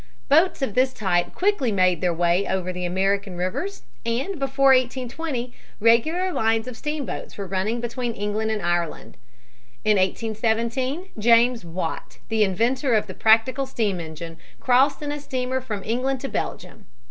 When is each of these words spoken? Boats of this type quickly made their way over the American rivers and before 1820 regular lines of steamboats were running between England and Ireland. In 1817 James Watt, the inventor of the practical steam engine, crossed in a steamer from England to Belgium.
Boats 0.29 0.63
of 0.63 0.73
this 0.73 0.93
type 0.93 1.31
quickly 1.35 1.71
made 1.71 2.01
their 2.01 2.11
way 2.11 2.47
over 2.47 2.73
the 2.73 2.85
American 2.85 3.37
rivers 3.37 3.83
and 4.03 4.39
before 4.39 4.69
1820 4.69 5.53
regular 5.79 6.31
lines 6.31 6.65
of 6.67 6.75
steamboats 6.75 7.37
were 7.37 7.45
running 7.45 7.79
between 7.79 8.13
England 8.15 8.49
and 8.49 8.63
Ireland. 8.63 9.15
In 9.85 9.97
1817 9.97 11.09
James 11.19 11.63
Watt, 11.63 12.17
the 12.29 12.43
inventor 12.43 12.95
of 12.95 13.05
the 13.05 13.13
practical 13.13 13.67
steam 13.67 13.99
engine, 13.99 14.39
crossed 14.59 15.03
in 15.03 15.11
a 15.11 15.19
steamer 15.19 15.61
from 15.61 15.83
England 15.83 16.19
to 16.21 16.29
Belgium. 16.29 16.87